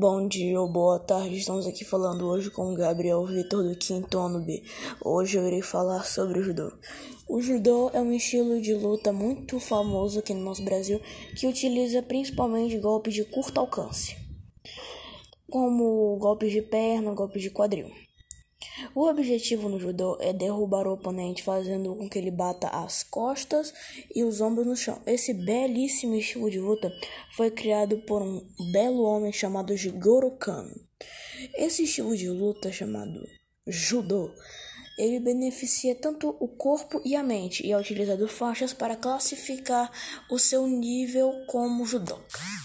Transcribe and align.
Bom 0.00 0.28
dia 0.28 0.60
ou 0.60 0.68
boa 0.68 1.00
tarde, 1.00 1.38
estamos 1.38 1.66
aqui 1.66 1.84
falando 1.84 2.24
hoje 2.24 2.52
com 2.52 2.72
o 2.72 2.76
Gabriel 2.76 3.26
Vitor 3.26 3.64
do 3.64 3.74
quinto 3.74 4.16
ano 4.16 4.38
B. 4.38 4.62
Hoje 5.04 5.36
eu 5.36 5.44
irei 5.44 5.60
falar 5.60 6.04
sobre 6.04 6.38
o 6.38 6.42
judô. 6.44 6.72
O 7.28 7.40
judô 7.40 7.90
é 7.92 8.00
um 8.00 8.12
estilo 8.12 8.60
de 8.60 8.74
luta 8.74 9.12
muito 9.12 9.58
famoso 9.58 10.20
aqui 10.20 10.32
no 10.32 10.44
nosso 10.44 10.62
Brasil 10.62 11.00
que 11.34 11.48
utiliza 11.48 12.00
principalmente 12.00 12.78
golpes 12.78 13.12
de 13.12 13.24
curto 13.24 13.58
alcance, 13.58 14.16
como 15.50 16.16
golpes 16.20 16.52
de 16.52 16.62
perna, 16.62 17.12
golpes 17.12 17.42
de 17.42 17.50
quadril. 17.50 17.90
O 18.94 19.06
objetivo 19.06 19.68
no 19.68 19.78
judô 19.78 20.16
é 20.20 20.32
derrubar 20.32 20.86
o 20.86 20.92
oponente, 20.94 21.42
fazendo 21.42 21.94
com 21.94 22.08
que 22.08 22.18
ele 22.18 22.30
bata 22.30 22.68
as 22.68 23.02
costas 23.02 23.72
e 24.14 24.24
os 24.24 24.40
ombros 24.40 24.66
no 24.66 24.76
chão. 24.76 25.00
Esse 25.06 25.32
belíssimo 25.32 26.14
estilo 26.14 26.50
de 26.50 26.58
luta 26.58 26.92
foi 27.36 27.50
criado 27.50 27.98
por 27.98 28.22
um 28.22 28.44
belo 28.72 29.02
homem 29.02 29.32
chamado 29.32 29.76
Jigoro 29.76 30.32
Kano. 30.32 30.74
Esse 31.54 31.84
estilo 31.84 32.16
de 32.16 32.28
luta 32.28 32.72
chamado 32.72 33.20
judô, 33.66 34.34
ele 34.98 35.20
beneficia 35.20 35.94
tanto 35.94 36.36
o 36.40 36.48
corpo 36.48 37.00
e 37.04 37.14
a 37.14 37.22
mente 37.22 37.64
e 37.64 37.70
é 37.70 37.78
utilizado 37.78 38.26
faixas 38.26 38.72
para 38.72 38.96
classificar 38.96 39.92
o 40.28 40.38
seu 40.38 40.66
nível 40.66 41.32
como 41.46 41.86
judoca. 41.86 42.57